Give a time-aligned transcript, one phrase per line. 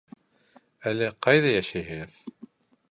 [0.93, 2.21] Әле ҡайҙа йәшәйһегеҙ?